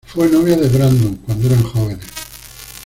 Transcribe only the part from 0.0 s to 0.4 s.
Fue